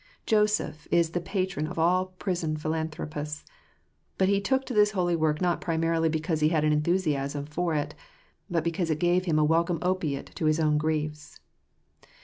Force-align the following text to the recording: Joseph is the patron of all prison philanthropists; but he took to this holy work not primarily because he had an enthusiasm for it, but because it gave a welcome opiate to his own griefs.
Joseph 0.25 0.87
is 0.89 1.11
the 1.11 1.21
patron 1.21 1.67
of 1.67 1.77
all 1.77 2.07
prison 2.07 2.57
philanthropists; 2.57 3.45
but 4.17 4.27
he 4.29 4.41
took 4.41 4.65
to 4.65 4.73
this 4.73 4.93
holy 4.93 5.15
work 5.15 5.39
not 5.41 5.61
primarily 5.61 6.09
because 6.09 6.39
he 6.39 6.49
had 6.49 6.63
an 6.63 6.73
enthusiasm 6.73 7.45
for 7.45 7.75
it, 7.75 7.93
but 8.49 8.63
because 8.63 8.89
it 8.89 8.97
gave 8.97 9.27
a 9.27 9.43
welcome 9.43 9.77
opiate 9.83 10.31
to 10.33 10.45
his 10.47 10.59
own 10.59 10.79
griefs. 10.79 11.39